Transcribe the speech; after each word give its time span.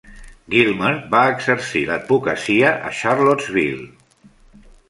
Gilmer 0.53 0.93
va 1.11 1.19
exercir 1.33 1.83
la 1.91 1.99
advocacia 2.03 2.75
a 2.89 2.93
Charlottesville. 3.03 3.87